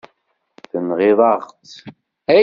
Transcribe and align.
Tenɣiḍ-aɣ-tt. 0.71 1.73